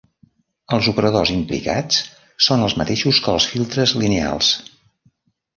Els 0.77 0.87
operadors 0.91 1.33
implicats 1.33 2.01
són 2.47 2.65
els 2.69 2.77
mateixos 2.83 3.21
que 3.27 3.37
els 3.37 3.49
filtres 3.53 3.95
lineals. 4.07 4.51